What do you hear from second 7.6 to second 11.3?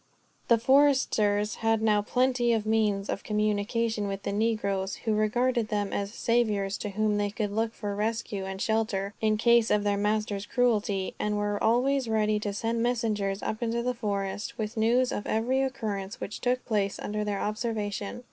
for rescue and shelter, in case of their masters' cruelty;